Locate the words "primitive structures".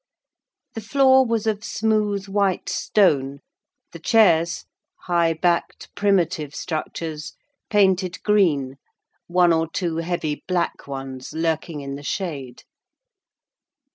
5.93-7.33